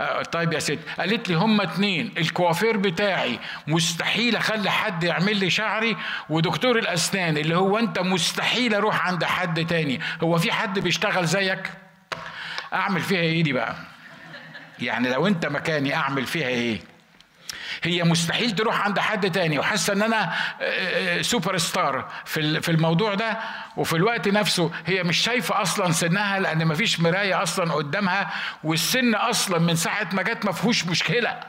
[0.00, 0.78] آه، طيب يا ست.
[0.98, 3.38] قالت لي هما اتنين الكوافير بتاعي.
[3.66, 5.96] مستحيل اخلي حد يعمل لي شعري.
[6.30, 10.00] ودكتور الاسنان اللي هو انت مستحيل أروح عند حد تاني.
[10.22, 11.70] هو في حد بيشتغل زيك؟
[12.72, 13.76] اعمل فيها إيه دي بقى؟
[14.78, 16.78] يعني لو انت مكاني اعمل فيها إيه؟
[17.86, 19.58] هي مستحيل تروح عند حد تاني.
[19.58, 20.32] وحاسة إن أنا
[21.22, 23.38] سوبر آه، star آه، في في الموضوع ده.
[23.76, 28.32] وفي الوقت نفسه هي مش شايفة أصلا سنها لأن مفيش مراية أصلا قدامها.
[28.64, 31.40] والسن أصلا من ساعة ما جت ما فيهوش مشكلة.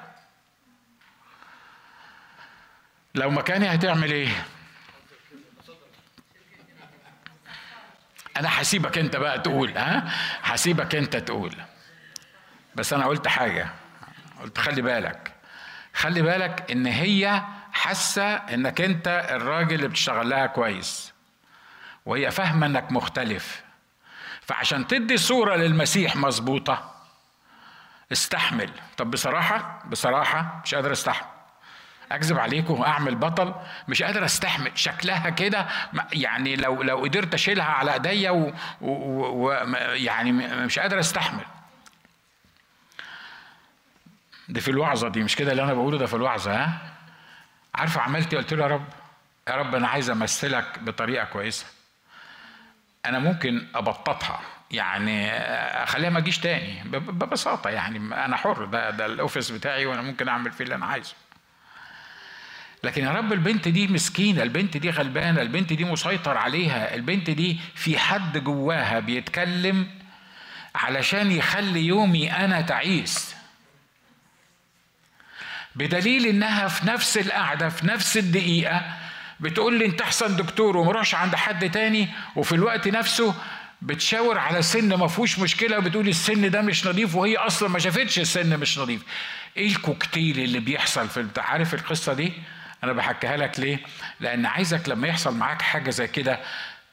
[3.16, 4.30] لو مكاني هتعمل إيه؟
[8.38, 10.12] أنا هسيبك أنت بقى تقول ها؟
[10.44, 11.56] هسيبك أنت تقول.
[12.76, 13.68] بس أنا قلت حاجة.
[14.42, 15.37] قلت خلي بالك.
[15.98, 21.14] خلي بالك إن هي حاسة إنك أنت الراجل اللي بتشتغل لها كويس
[22.06, 23.64] وهي فاهمة إنك مختلف.
[24.42, 26.92] فعشان تدي صورة للمسيح مظبوطة
[28.12, 28.70] استحمل.
[28.98, 31.28] طب بصراحة بصراحة مش قادر استحمل.
[32.12, 33.54] أكذب عليكم أعمل بطل
[33.88, 34.72] مش قادر استحمل.
[34.76, 35.68] شكلها كده
[36.14, 41.46] يعني لو لو قدرت أشيلها على إيديا ويعني مش قادر أستحمل.
[44.50, 46.78] دي في الوعظة دي مش كده اللي أنا بقوله؟ ده في الوعظة ها؟
[47.76, 48.86] عارفة عملت قلت له يا رب
[49.50, 51.66] يا رب أنا عايز أمثلك بطريقة كويسة.
[53.06, 55.32] أنا ممكن أبططها يعني
[55.84, 60.52] أخليها ما تجيش تاني ببساطة يعني أنا حر ده ده الأوفيس بتاعي وأنا ممكن أعمل
[60.52, 61.14] فيه اللي أنا عايزه.
[62.84, 67.60] لكن يا رب البنت دي مسكينة البنت دي غلبانة البنت دي مسيطر عليها البنت دي
[67.76, 69.88] في حد جواها بيتكلم
[70.76, 73.37] علشان يخلي يومي أنا تعيس.
[75.78, 78.82] بدليل إنها في نفس القعدة في نفس الدقيقة
[79.40, 83.36] بتقول لي أنت أحسن دكتور ومروحش عند حد تاني وفي الوقت نفسه
[83.82, 88.20] بتشاور على سن ما فيهوش مشكلة وبتقول السن ده مش نظيف وهي أصلا ما شافتش
[88.20, 89.02] السن مش نظيف.
[89.58, 92.34] إيه الكوكتيل اللي بيحصل في عارف القصة دي؟
[92.84, 93.80] أنا بحكيها لك ليه؟
[94.20, 96.40] لأن عايزك لما يحصل معاك حاجة زي كده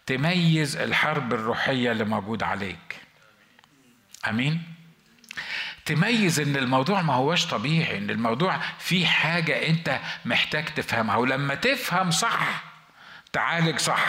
[0.07, 2.97] تميز الحرب الروحية اللي موجود عليك.
[4.29, 4.74] آمين؟
[5.85, 11.17] تميز إن الموضوع ما هوش طبيعي إن الموضوع فيه حاجة أنت محتاج تفهمها.
[11.17, 12.39] ولما تفهم صح
[13.33, 14.05] تعالج صح.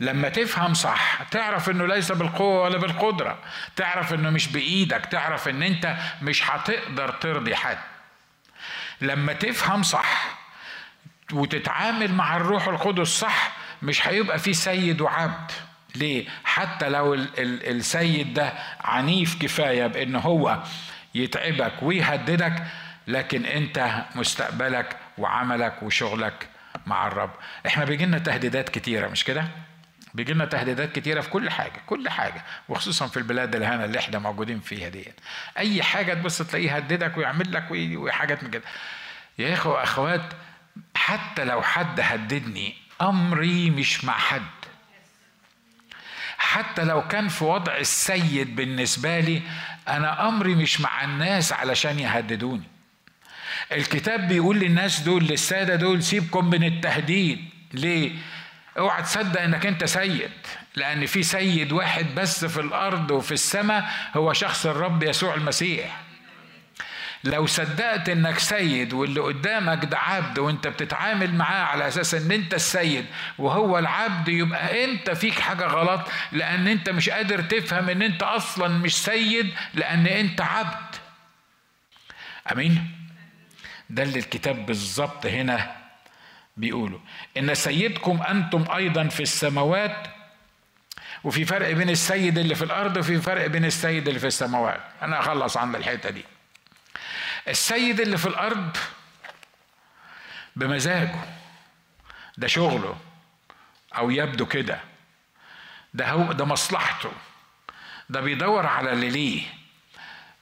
[0.00, 3.38] لما تفهم صح تعرف إنه ليس بالقوة ولا بالقدرة.
[3.76, 5.06] تعرف إنه مش بإيدك.
[5.06, 7.78] تعرف إن أنت مش هتقدر ترضي حد.
[9.00, 10.38] لما تفهم صح
[11.32, 15.52] وتتعامل مع الروح القدس صح مش هيبقى في سيد وعبد.
[15.96, 20.62] ليه؟ حتى لو ال ال السيد ده عنيف كفاية بإن هو
[21.14, 22.62] يتعبك ويهددك
[23.06, 26.48] لكن أنت مستقبلك وعملك وشغلك
[26.86, 27.30] مع الرب.
[27.66, 29.44] إحنا بيجي لنا تهديدات كتيرة مش كده؟
[30.14, 34.18] بيجي لنا تهديدات كتيرة في كل حاجة كل حاجة وخصوصا في البلاد الهانه اللي إحنا
[34.18, 35.12] موجودين فيها دي.
[35.58, 38.62] أي حاجة تبص تلاقيه يهددك ويعمل لك وحاجات من كده.
[39.38, 40.22] يا إخوة أخوات
[40.94, 44.42] حتى لو حد هددني أمري مش مع حد.
[46.50, 49.42] حتى لو كان في وضع السيد بالنسبة لي
[49.88, 52.62] أنا أمري مش مع الناس علشان يهددوني.
[53.72, 57.44] الكتاب بيقول للناس دول للسادة دول سيبكم من التهديد.
[57.72, 58.12] ليه؟
[58.78, 60.30] اوعى تصدق إنك أنت سيد
[60.76, 66.00] لأن في سيد واحد بس في الأرض وفي السماء هو شخص الرب يسوع المسيح.
[67.24, 72.54] لو صدقت إنك سيد واللي قدامك ده عبد وإنت بتتعامل معاه على أساس إن إنت
[72.54, 73.06] السيد
[73.38, 76.00] وهو العبد يبقى إنت فيك حاجة غلط
[76.32, 80.94] لأن إنت مش قادر تفهم إن إنت أصلا مش سيد لأن إنت عبد.
[82.52, 82.90] آمين؟
[83.90, 85.76] ده اللي الكتاب بالظبط هنا
[86.56, 87.00] بيقوله.
[87.36, 90.06] إن سيدكم أنتم أيضا في السماوات
[91.24, 94.80] وفي فرق بين السيد اللي في الأرض وفي فرق بين السيد اللي في السماوات.
[95.02, 96.24] أنا اخلص عن الحتة دي.
[97.48, 98.76] السيد اللي في الأرض
[100.56, 101.24] بمزاجه
[102.38, 102.96] ده شغله
[103.96, 104.80] أو يبدو كده
[105.94, 107.12] ده هو ده مصلحته
[108.10, 109.42] ده بيدور على اللي ليه.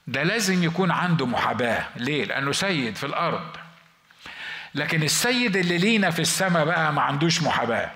[0.07, 1.85] ده لازم يكون عنده محاباة.
[1.95, 3.57] ليه؟ لأنه سيد في الأرض.
[4.75, 7.91] لكن السيد اللي لينا في السماء بقى ما عندوش محاباة.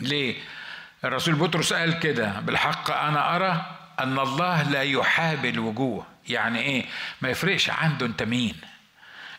[0.00, 0.36] ليه؟
[1.04, 6.84] الرسول بطرس قال كده بالحق أنا أرى أن الله لا يحابي الوجوه يعني إيه؟
[7.22, 8.54] ما يفرقش عنده أنت مين.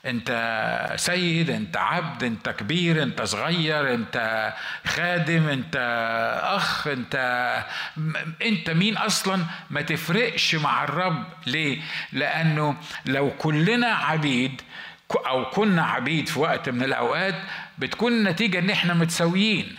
[0.06, 4.54] أنت سيد أنت عبد أنت كبير أنت صغير أنت
[4.86, 5.76] خادم أنت
[6.44, 7.16] أخ أنت
[8.42, 11.26] أنت مين أصلا؟ ما تفرقش مع الرب.
[11.48, 11.82] ليه؟
[12.14, 14.62] لأنه لو كلنا عبيد
[15.28, 17.36] أو كنا عبيد في وقت من الأوقات
[17.78, 19.76] بتكون النتيجة إن إحنا متساويين.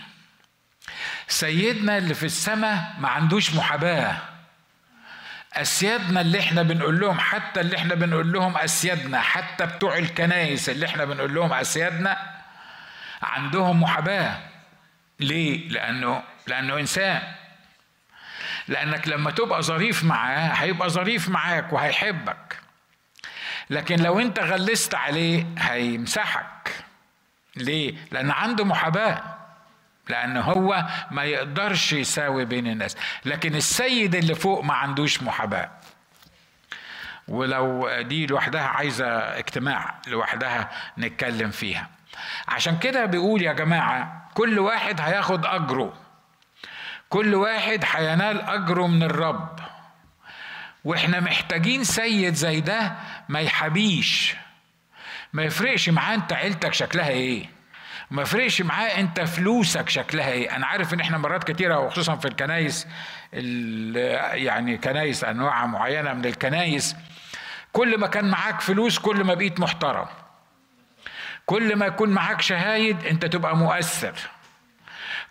[1.27, 4.17] سيدنا اللي في السماء ما عندوش محاباة.
[5.53, 10.85] أسيادنا اللي إحنا بنقول لهم حتى اللي إحنا بنقول لهم أسيادنا حتى بتوع الكنايس اللي
[10.85, 12.17] إحنا بنقول لهم أسيادنا
[13.21, 14.37] عندهم محاباة.
[15.19, 17.21] ليه؟ لأنه لأنه إنسان.
[18.67, 22.59] لأنك لما تبقى ظريف معاه هيبقى ظريف معاك وهيحبك.
[23.69, 26.83] لكن لو أنت غلست عليه هيمسحك.
[27.55, 29.36] ليه؟ لأن عنده محاباة.
[30.09, 32.97] لأن هو ما يقدرش يساوي بين الناس.
[33.25, 35.69] لكن السيد اللي فوق ما عندوش محاباة.
[37.27, 41.89] ولو دي لوحدها عايزة اجتماع لوحدها نتكلم فيها.
[42.47, 45.93] عشان كده بيقول يا جماعة كل واحد هياخد أجره.
[47.09, 49.59] كل واحد هينال أجره من الرب.
[50.83, 52.91] وإحنا محتاجين سيد زي ده
[53.29, 54.35] ما يحبيش
[55.33, 57.49] ما يفرقش معاه انت عيلتك شكلها إيه.
[58.11, 60.55] ما فرقش معاه انت فلوسك شكلها إيه.
[60.55, 62.87] أنا عارف ان إحنا مرات كتيرة وخصوصا في الكنايس
[64.33, 66.95] يعني كنايس انواع معينة من الكنايس
[67.73, 70.05] كل ما كان معاك فلوس كل ما بقيت محترم.
[71.45, 74.13] كل ما يكون معاك شهايد انت تبقى مؤثر.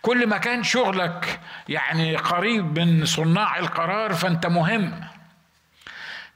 [0.01, 5.01] كل ما كان شغلك يعني قريب من صناع القرار فانت مهم.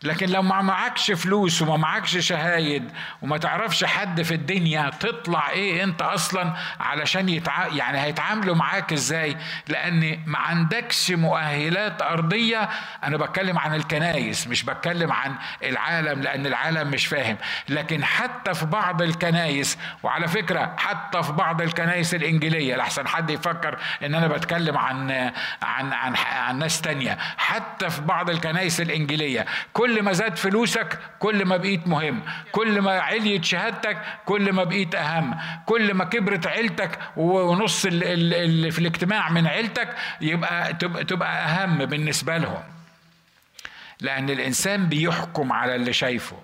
[0.04, 5.84] لكن لو ما معكش فلوس وما معكش شهايد وما تعرفش حد في الدنيا تطلع إيه
[5.84, 7.68] أنت أصلا علشان يتع...
[7.68, 9.38] يعني هيتعاملوا معاك إزاي؟
[9.68, 12.70] لأن ما عندكش مؤهلات أرضية.
[13.04, 17.38] أنا بتكلم عن الكنايس مش بتكلم عن العالم لأن العالم مش فاهم.
[17.70, 23.80] لكن حتى في بعض الكنايس وعلى فكرة حتى في بعض الكنايس الإنجيلية لحسن حد يفكر
[24.04, 25.12] إن أنا بتكلم عن
[25.62, 27.18] عن عن, عن ناس تانية.
[27.38, 32.21] حتى في بعض الكنايس الإنجيلية كل كل ما زاد فلوسك كل ما بقيت مهم.
[32.51, 35.36] كل ما عليت شهادتك كل ما بقيت أهم.
[35.65, 40.73] كل ما كبرت عيلتك ونص اللي في الاجتماع من عيلتك يبقى
[41.04, 42.63] تبقى أهم بالنسبة لهم.
[44.01, 46.38] لأن الإنسان بيحكم على اللي شايفه.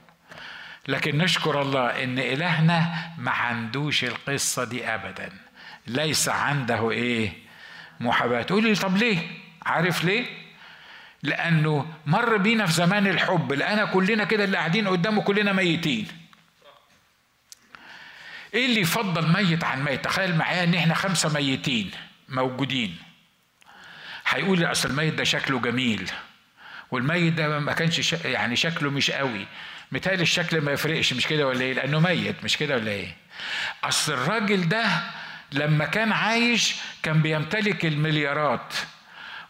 [0.88, 5.30] لكن نشكر الله إن إلهنا ما عندوش القصة دي ابدا.
[5.88, 7.34] ليس عنده إيه؟
[8.00, 8.42] محاباة.
[8.42, 9.18] تقول لي طب ليه؟
[9.66, 10.26] عارف ليه؟
[11.24, 16.08] لأنه مر بينا في زمان الحب لقينا كلنا كده اللي قاعدين قدامه كلنا ميتين.
[18.54, 21.92] إيه اللي يفضل ميت عن ميت؟ تخيل معايا إن إحنا خمسة ميتين
[22.30, 22.96] موجودين.
[24.28, 26.12] هيقول أصل الميت ده شكله جميل
[26.92, 29.48] والميت ده ما كانش يعني شكله مش قوي.
[29.92, 33.16] متهيألي الشكل ما يفرقش مش كده ولا إيه؟ لأنه ميت مش كده ولا إيه؟
[33.84, 34.86] أصل الراجل ده
[35.52, 38.74] لما كان عايش كان بيمتلك المليارات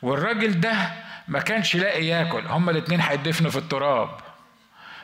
[0.02, 0.92] والراجل ده
[1.28, 2.48] ما كانش لاقي ياكل.
[2.48, 4.10] هما الاثنين هيدفنوا في التراب.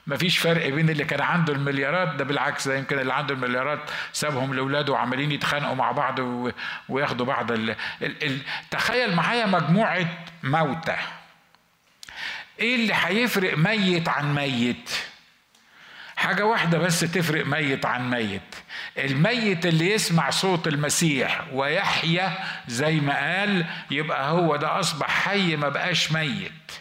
[0.08, 3.80] مفيش فرق بين اللي كان عنده المليارات ده بالعكس ده يمكن اللي عنده المليارات
[4.14, 6.20] سابهم لأولاده وعمالين يتخانقوا مع بعض
[6.90, 7.70] وياخدوا بعض ال...
[8.02, 8.24] ال...
[8.24, 8.40] ال...
[8.72, 10.06] تخيل معايا مجموعة
[10.44, 10.96] موتى
[12.60, 14.90] إيه اللي هيفرق ميت عن ميت؟
[16.24, 18.56] حاجة واحدة بس تفرق ميت عن ميت.
[18.98, 25.70] الميت اللي يسمع صوت المسيح ويحيا زي ما قال يبقى هو ده أصبح حي ما
[25.70, 26.72] بقاش ميت.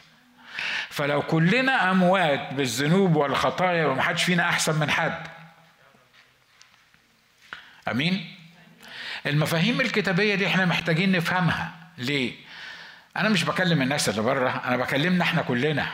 [0.90, 5.26] فلو كلنا أموات بالذنوب والخطايا ومحدش فينا أحسن من حد.
[7.90, 8.34] أمين؟
[9.26, 11.72] المفاهيم الكتابية دي إحنا محتاجين نفهمها.
[11.98, 12.32] ليه؟
[13.16, 15.86] أنا مش بكلم الناس اللي بره أنا بكلمنا إحنا كلنا.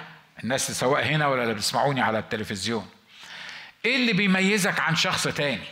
[0.44, 2.88] الناس سواء هنا ولا اللي بيسمعوني على التلفزيون.
[3.84, 5.64] إيه اللي بيميزك عن شخص تاني؟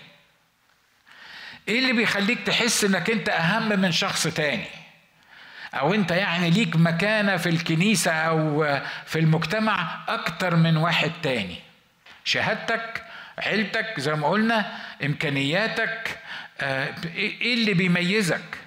[1.68, 4.66] إيه اللي بيخليك تحس إنك أنت أهم من شخص تاني؟
[5.74, 8.64] أو أنت يعني ليك مكانة في الكنيسة أو
[9.06, 11.56] في المجتمع أكتر من واحد تاني؟
[12.24, 13.02] شهادتك
[13.38, 14.72] عيلتك زي ما قلنا
[15.04, 16.18] إمكانياتك
[16.60, 18.58] آه، إيه اللي بيميزك؟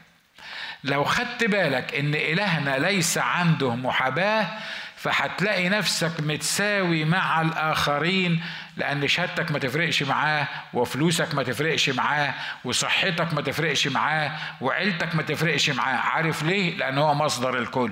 [0.84, 4.48] لو خدت بالك إن إلهنا ليس عنده محاباة
[4.96, 8.44] فهتلاقي نفسك متساوي مع الآخرين
[8.80, 12.34] لأن شهادتك ما تفرقش معاه وفلوسك ما تفرقش معاه
[12.66, 17.92] وصحتك ما تفرقش معاه وعيلتك ما تفرقش معاه عارف ليه؟ لأن هو مصدر الكل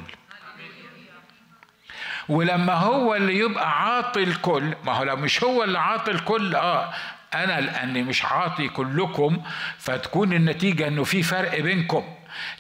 [2.30, 6.94] ولما هو اللي يبقى عاطي الكل ما هو لو مش هو اللي عاطي الكل آه
[7.34, 9.42] أنا لأني مش عاطي كلكم
[9.78, 12.04] فتكون النتيجة إنه في فرق بينكم.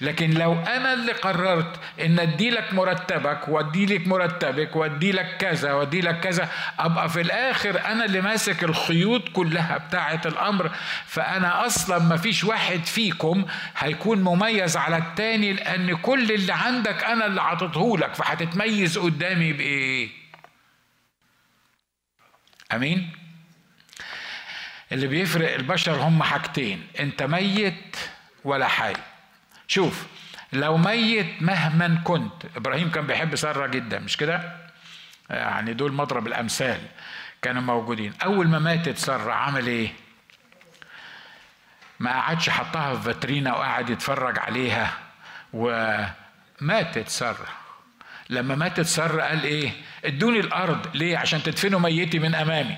[0.02, 5.74] لكن لو أنا اللي قررت إن أدي لك مرتبك وأدي لك مرتبك وأدي لك كذا
[5.74, 6.50] وأدي لك كذا
[6.80, 10.72] أبقى في الآخر أنا اللي ماسك الخيوط كلها بتاعة الأمر.
[11.06, 13.46] فأنا أصلا ما فيش واحد فيكم
[13.78, 18.14] هيكون مميز على التاني لأن كل اللي عندك أنا اللي عطيته لك.
[18.16, 20.10] فهتتميز قدامي بإيه؟
[22.74, 23.17] أمين؟
[24.92, 27.98] اللي بيفرق البشر هم حاجتين انت ميت
[28.44, 28.94] ولا حي.
[29.68, 30.06] شوف
[30.54, 34.68] لو ميت مهما كنت إبراهيم كان بيحب سارة جدا مش كده؟
[35.30, 36.80] يعني دول مضرب الأمثال
[37.42, 38.14] كانوا موجودين.
[38.24, 39.94] أول ما ماتت سارة عمل إيه؟
[42.00, 44.94] ما قعدش حطها في فاترينا وقعد يتفرج عليها
[45.54, 47.48] وماتت سارة.
[48.30, 49.72] لما ماتت سارة قال إيه؟
[50.06, 50.96] ادوني الأرض.
[50.98, 52.78] ليه؟ عشان تدفنوا ميتي من أمامي.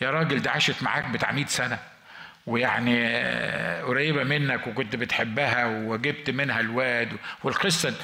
[0.00, 1.78] يا راجل ده عاشت معاك بتاع 100 سنة
[2.46, 3.06] ويعني
[3.82, 7.12] قريبة منك وكنت بتحبها وجبت منها الواد
[7.44, 7.94] والقصة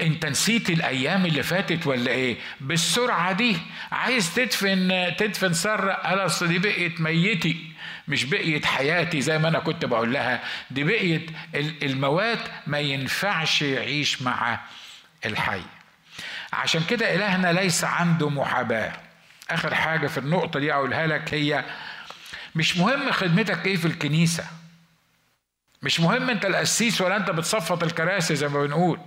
[0.00, 3.56] انت نسيت الأيام اللي فاتت ولا إيه؟ بالسرعة دي.
[3.92, 7.72] عايز تدفن تدفن ساره قال أصل دي بقيت ميتي.
[8.08, 10.42] مش بقيت حياتي زي ما أنا كنت بقول لها.
[10.70, 11.30] دي بقيت
[11.82, 14.60] الموات ما ينفعش يعيش مع
[15.26, 15.62] الحي.
[16.52, 18.92] عشان كده إلهنا ليس عنده محاباة.
[19.54, 21.64] آخر حاجة في النقطة دي أقولها لك هي
[22.54, 24.44] مش مهم خدمتك إيه في الكنيسة.
[25.82, 29.00] مش مهم أنت القسيس ولا أنت بتصفط الكراسي زي ما بنقول.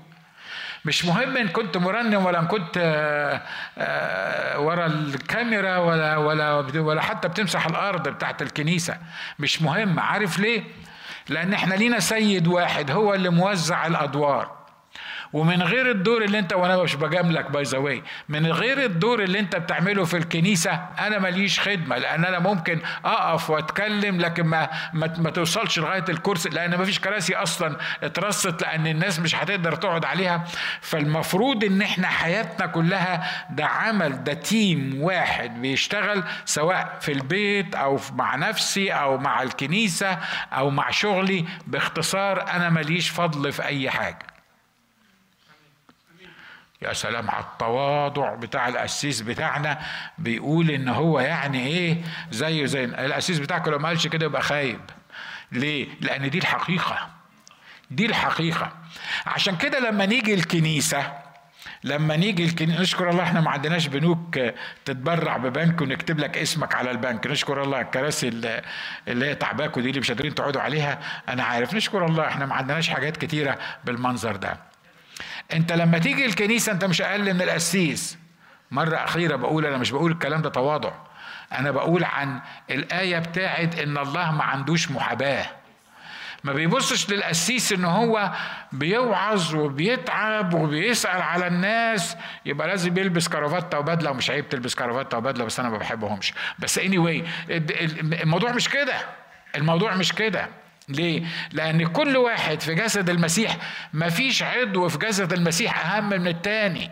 [0.86, 3.42] مش مهم إن كنت مرنم ولا إن كنت آه،
[3.78, 8.98] آه، ورا الكاميرا ولا ولا ولا حتى بتمسح الأرض بتاعت الكنيسة.
[9.40, 10.00] مش مهم.
[10.00, 10.64] عارف ليه؟
[11.30, 14.65] لأن إحنا لينا سيد واحد هو اللي موزع الأدوار.
[15.36, 19.56] ومن غير الدور اللي انت وأنا مش بجاملك باي ذا من غير الدور اللي انت
[19.56, 25.30] بتعمله في الكنيسة أنا ماليش خدمة لأن أنا ممكن أقف وأتكلم لكن ما ما, ما
[25.30, 30.44] توصلش لغاية الكرسي لأن ما فيش كراسي أصلا اترصت لأن الناس مش هتقدر تقعد عليها.
[30.82, 38.00] فالمفروض إن إحنا حياتنا كلها ده عمل ده تيم واحد بيشتغل سواء في البيت أو
[38.14, 40.18] مع نفسي أو مع الكنيسة
[40.54, 41.46] أو مع شغلي.
[41.68, 44.35] باختصار أنا ماليش فضل في أي حاجة.
[46.82, 49.80] يا سلام على التواضع بتاع القسيس بتاعنا.
[50.18, 52.02] بيقول إن هو يعني إيه؟
[52.32, 54.80] زيه زي القسيس بتاعك لو ما قالش كده يبقى خايب.
[55.52, 57.10] ليه؟ لأن دي الحقيقة.
[57.92, 58.72] دي الحقيقة.
[59.26, 61.14] عشان كده لما نيجي الكنيسة
[61.84, 64.40] لما نيجي الكنيسة نشكر الله إحنا ما عندناش بنوك
[64.86, 67.28] تتبرع ببنك ونكتب لك اسمك على البنك.
[67.28, 68.28] نشكر الله الكراسي
[69.08, 71.00] اللي هي تعباكوا دي اللي مش قادرين تقعدوا عليها.
[71.30, 71.74] أنا عارف.
[71.74, 74.58] نشكر الله إحنا ما عندناش حاجات كتيرة بالمنظر ده.
[75.54, 78.18] انت لما تيجي الكنيسة انت مش أقل من القسيس.
[78.72, 80.92] مرة أخيرة بقول أنا مش بقول الكلام ده تواضع.
[81.52, 82.40] أنا بقول عن
[82.70, 85.46] الآية بتاعت إن الله ما عندوش محاباة.
[86.44, 88.32] ما بيبصش للقسيس إن هو
[88.72, 92.18] بيوعظ وبيتعب وبيسأل على الناس.
[92.46, 96.34] يبقى لازم يلبس كرافته وبدلة ومش عيب تلبس كرافته وبدلة بس أنا ما بحبهمش.
[96.60, 97.26] بس اني anyway
[98.22, 98.96] الموضوع مش كده.
[99.56, 100.48] الموضوع مش كده.
[100.90, 103.58] ليه؟ لأن كل واحد في جسد المسيح
[103.94, 106.92] مفيش عضو في جسد المسيح أهم من التاني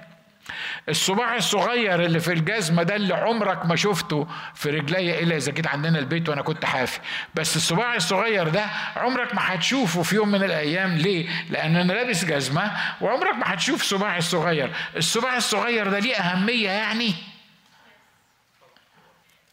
[0.89, 5.67] الصباع الصغير اللي في الجزمة ده اللي عمرك ما شفته في رجلي إلا إذا جيت
[5.67, 6.99] عندنا البيت وأنا كنت حافي
[7.35, 8.65] بس الصباع الصغير ده
[8.95, 12.71] عمرك ما هتشوفه في يوم من الأيام ليه؟ لأن أنا لابس جزمة
[13.01, 17.13] وعمرك ما هتشوف صباعي الصغير الصباع الصغير ده ليه أهمية يعني؟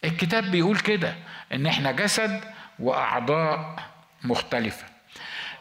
[0.05, 1.15] الكتاب بيقول كده
[1.53, 2.41] إن إحنا جسد
[2.79, 3.77] وأعضاء
[4.25, 4.85] مختلفة.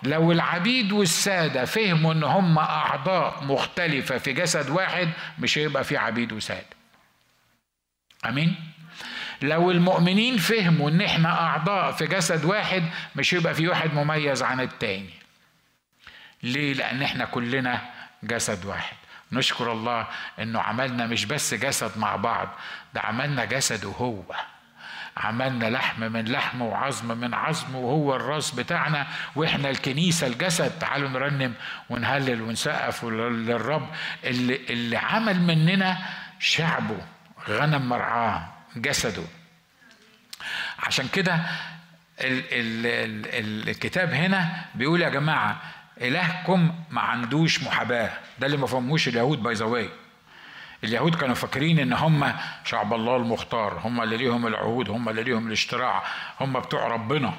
[0.03, 6.31] لو العبيد والسادة فهموا إن هم أعضاء مختلفة في جسد واحد مش هيبقى في عبيد
[6.33, 6.65] وسادة.
[8.25, 8.55] آمين؟
[9.41, 12.83] لو المؤمنين فهموا إن إحنا أعضاء في جسد واحد
[13.15, 15.13] مش هيبقى في واحد مميز عن التاني.
[16.43, 17.81] ليه؟ لأن إحنا كلنا
[18.23, 18.95] جسد واحد.
[19.31, 20.07] نشكر الله
[20.39, 22.49] إنه عملنا مش بس جسد مع بعض
[22.93, 24.23] ده عملنا جسده هو.
[25.19, 31.53] عملنا لحم من لحم وعظم من عظم وهو الراس بتاعنا وإحنا الكنيسة الجسد تعالوا نرنم
[31.89, 33.89] ونهلل ونسقف للرب.
[34.23, 35.97] اللي, اللي عمل مننا
[36.39, 36.97] شعبه
[37.49, 39.23] غنم مرعاه جسده.
[40.79, 41.33] عشان كده
[42.21, 42.85] ال ال
[43.27, 45.61] ال الكتاب هنا بيقول يا جماعة
[46.01, 48.09] إلهكم ما عندوش محاباة.
[48.39, 49.65] ده اللي ما فهموش اليهود باي ذا
[50.83, 52.33] اليهود كانوا فاكرين إن هم
[52.65, 56.03] شعب الله المختار هم اللي ليهم العهود هم اللي ليهم الاشتراع
[56.41, 57.33] هم بتوع ربنا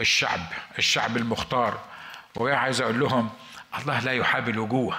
[0.00, 0.40] الشعب
[0.78, 1.80] الشعب المختار.
[2.36, 3.30] وهي عايز أقول لهم
[3.78, 4.98] الله لا يحاب الوجوه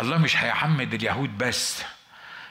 [0.00, 1.82] الله مش هيعمد اليهود بس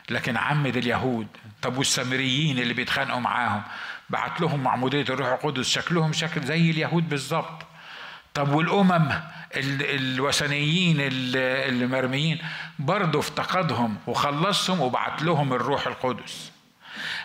[0.10, 1.28] لكن عمد اليهود.
[1.62, 3.62] طب والسامريين اللي بيتخانقوا معاهم؟
[4.10, 7.69] بعت لهم معمودية الروح القدس شكلهم شكل زي اليهود بالظبط.
[8.40, 9.12] طب والأمم
[9.56, 12.38] الوثنيين اللي مرميين
[12.80, 16.52] برضه افتقدهم وخلصهم وبعت لهم الروح القدس.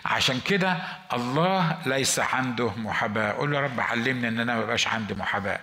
[0.05, 0.77] عشان كده
[1.13, 3.33] الله ليس عنده محاباة.
[3.33, 5.61] قول له يا رب علمني إن أنا ما بقاش عندي محاباة.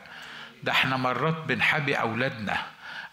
[0.63, 2.57] ده إحنا مرات بنحابي أولادنا.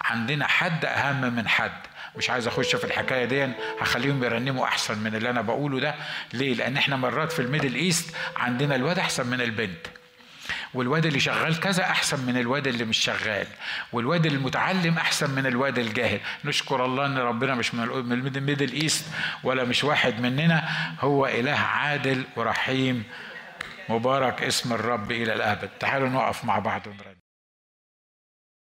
[0.01, 1.73] عندنا حد أهم من حد.
[2.17, 5.95] مش عايز أخش في الحكاية دي هخليهم يرنموا أحسن من اللي أنا بقوله ده.
[6.33, 9.87] ليه؟ لأن إحنا مرات في ال Middle East عندنا الواد أحسن من البنت.
[10.75, 13.47] والواد اللي شغال كذا أحسن من الواد اللي مش شغال
[13.93, 16.21] والواد المتعلم أحسن من الواد الجاهل.
[16.45, 19.05] نشكر الله إن ربنا مش من ال Middle East
[19.45, 20.69] ولا مش واحد مننا
[21.01, 23.05] هو إله عادل ورحيم
[23.89, 25.69] مبارك اسم الرب إلى الأبد.
[25.81, 27.18] تعالوا نقف مع بعض ونرد.